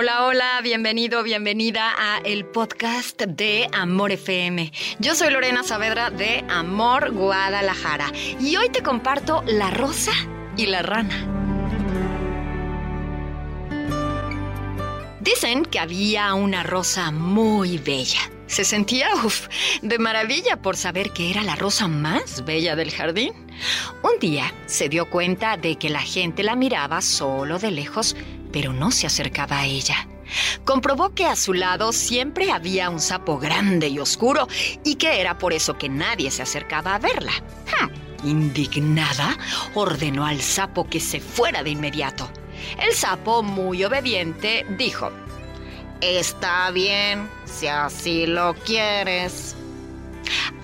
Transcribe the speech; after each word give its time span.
Hola, 0.00 0.26
hola, 0.26 0.60
bienvenido, 0.62 1.24
bienvenida 1.24 1.92
a 1.98 2.18
el 2.18 2.44
podcast 2.44 3.20
de 3.20 3.68
Amor 3.72 4.12
FM. 4.12 4.70
Yo 5.00 5.16
soy 5.16 5.32
Lorena 5.32 5.64
Saavedra 5.64 6.10
de 6.10 6.44
Amor 6.48 7.10
Guadalajara 7.10 8.12
y 8.38 8.54
hoy 8.54 8.68
te 8.68 8.80
comparto 8.80 9.42
La 9.44 9.72
Rosa 9.72 10.12
y 10.56 10.66
la 10.66 10.82
Rana. 10.82 11.26
Dicen 15.18 15.64
que 15.64 15.80
había 15.80 16.32
una 16.34 16.62
rosa 16.62 17.10
muy 17.10 17.78
bella. 17.78 18.20
Se 18.46 18.64
sentía, 18.64 19.08
uff, 19.24 19.48
de 19.82 19.98
maravilla 19.98 20.62
por 20.62 20.76
saber 20.76 21.10
que 21.10 21.28
era 21.28 21.42
la 21.42 21.56
rosa 21.56 21.88
más 21.88 22.44
bella 22.44 22.76
del 22.76 22.92
jardín. 22.92 23.32
Un 24.04 24.20
día 24.20 24.54
se 24.66 24.88
dio 24.88 25.10
cuenta 25.10 25.56
de 25.56 25.74
que 25.74 25.88
la 25.88 26.02
gente 26.02 26.44
la 26.44 26.54
miraba 26.54 27.00
solo 27.00 27.58
de 27.58 27.72
lejos 27.72 28.14
pero 28.52 28.72
no 28.72 28.90
se 28.90 29.06
acercaba 29.06 29.60
a 29.60 29.66
ella. 29.66 30.08
Comprobó 30.64 31.14
que 31.14 31.26
a 31.26 31.36
su 31.36 31.54
lado 31.54 31.92
siempre 31.92 32.50
había 32.50 32.90
un 32.90 33.00
sapo 33.00 33.38
grande 33.38 33.88
y 33.88 33.98
oscuro 33.98 34.48
y 34.84 34.96
que 34.96 35.20
era 35.20 35.38
por 35.38 35.52
eso 35.52 35.78
que 35.78 35.88
nadie 35.88 36.30
se 36.30 36.42
acercaba 36.42 36.94
a 36.94 36.98
verla. 36.98 37.32
Indignada, 38.24 39.36
ordenó 39.74 40.26
al 40.26 40.40
sapo 40.40 40.88
que 40.88 41.00
se 41.00 41.20
fuera 41.20 41.62
de 41.62 41.70
inmediato. 41.70 42.28
El 42.82 42.92
sapo, 42.92 43.42
muy 43.42 43.84
obediente, 43.84 44.66
dijo, 44.76 45.10
Está 46.00 46.70
bien, 46.70 47.28
si 47.44 47.68
así 47.68 48.26
lo 48.26 48.54
quieres. 48.54 49.54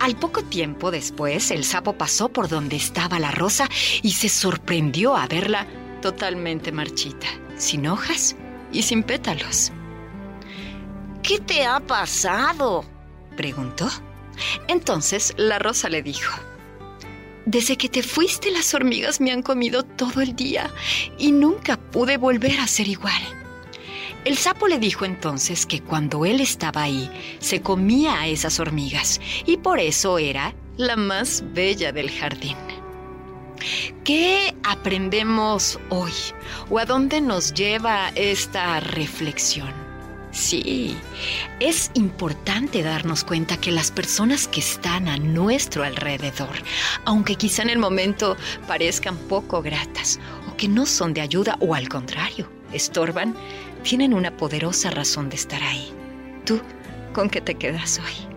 Al 0.01 0.17
poco 0.17 0.43
tiempo 0.43 0.91
después, 0.91 1.51
el 1.51 1.65
sapo 1.65 1.95
pasó 1.95 2.29
por 2.29 2.49
donde 2.49 2.77
estaba 2.77 3.19
la 3.19 3.31
rosa 3.31 3.69
y 4.03 4.13
se 4.13 4.29
sorprendió 4.29 5.17
a 5.17 5.27
verla 5.27 5.67
totalmente 6.03 6.71
marchita 6.71 7.27
sin 7.57 7.87
hojas 7.87 8.37
y 8.73 8.83
sin 8.83 9.03
pétalos. 9.03 9.73
¿Qué 11.23 11.39
te 11.39 11.65
ha 11.65 11.81
pasado? 11.81 12.85
preguntó. 13.37 13.89
Entonces 14.69 15.33
la 15.37 15.59
rosa 15.59 15.89
le 15.89 16.03
dijo, 16.03 16.35
Desde 17.47 17.77
que 17.77 17.89
te 17.89 18.03
fuiste 18.03 18.51
las 18.51 18.75
hormigas 18.75 19.21
me 19.21 19.33
han 19.33 19.43
comido 19.43 19.85
todo 19.85 20.21
el 20.21 20.37
día 20.37 20.71
y 21.19 21.33
nunca 21.33 21.77
pude 21.79 22.17
volver 22.17 22.61
a 22.61 22.67
ser 22.67 22.89
igual. 22.89 23.23
El 24.25 24.39
sapo 24.39 24.69
le 24.69 24.79
dijo 24.79 25.05
entonces 25.05 25.67
que 25.67 25.83
cuando 25.83 26.25
él 26.25 26.41
estaba 26.41 26.83
ahí 26.83 27.11
se 27.41 27.61
comía 27.61 28.21
a 28.21 28.27
esas 28.27 28.59
hormigas 28.59 29.21
y 29.45 29.59
por 29.59 29.79
eso 29.79 30.19
era 30.19 30.55
la 30.77 30.97
más 30.97 31.45
bella 31.53 31.93
del 31.93 32.11
jardín. 32.11 32.57
¿Qué 34.05 34.55
aprendemos 34.63 35.79
hoy 35.89 36.13
o 36.71 36.79
a 36.79 36.85
dónde 36.85 37.21
nos 37.21 37.55
lleva 37.55 38.11
esta 38.15 38.81
reflexión? 38.81 39.73
Sí, 40.35 40.97
es 41.61 41.93
importante 41.95 42.83
darnos 42.83 43.23
cuenta 43.23 43.57
que 43.57 43.71
las 43.71 43.93
personas 43.93 44.49
que 44.49 44.59
están 44.59 45.07
a 45.07 45.17
nuestro 45.17 45.85
alrededor, 45.85 46.57
aunque 47.05 47.37
quizá 47.37 47.63
en 47.63 47.71
el 47.71 47.79
momento 47.79 48.37
parezcan 48.67 49.17
poco 49.17 49.63
gratas 49.63 50.19
o 50.51 50.57
que 50.57 50.67
no 50.67 50.87
son 50.87 51.15
de 51.15 51.21
ayuda 51.21 51.57
o 51.61 51.77
al 51.77 51.89
contrario, 51.89 52.51
estorban, 52.73 53.37
tienen 53.85 54.13
una 54.13 54.37
poderosa 54.37 54.91
razón 54.91 55.29
de 55.29 55.37
estar 55.37 55.63
ahí. 55.63 55.93
¿Tú 56.45 56.61
con 57.13 57.31
qué 57.31 57.41
te 57.41 57.55
quedas 57.55 58.01
hoy? 58.01 58.34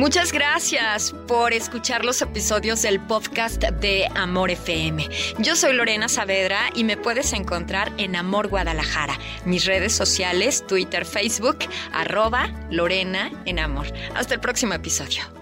Muchas 0.00 0.32
gracias 0.32 1.14
por 1.28 1.52
escuchar 1.52 2.06
los 2.06 2.22
episodios 2.22 2.80
del 2.80 3.00
podcast 3.00 3.62
de 3.62 4.08
Amor 4.14 4.50
FM. 4.50 5.06
Yo 5.40 5.54
soy 5.54 5.74
Lorena 5.74 6.08
Saavedra 6.08 6.70
y 6.74 6.84
me 6.84 6.96
puedes 6.96 7.34
encontrar 7.34 7.92
en 7.98 8.16
Amor 8.16 8.48
Guadalajara, 8.48 9.18
mis 9.44 9.66
redes 9.66 9.92
sociales, 9.92 10.66
Twitter, 10.66 11.04
Facebook, 11.04 11.58
arroba 11.92 12.48
Lorena 12.70 13.30
en 13.44 13.58
Amor. 13.58 13.88
Hasta 14.14 14.32
el 14.32 14.40
próximo 14.40 14.72
episodio. 14.72 15.39